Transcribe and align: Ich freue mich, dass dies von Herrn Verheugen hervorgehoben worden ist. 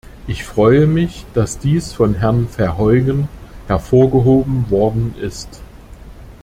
Ich 0.25 0.45
freue 0.45 0.87
mich, 0.87 1.27
dass 1.35 1.59
dies 1.59 1.93
von 1.93 2.15
Herrn 2.15 2.47
Verheugen 2.47 3.29
hervorgehoben 3.67 4.65
worden 4.71 5.13
ist. 5.21 5.61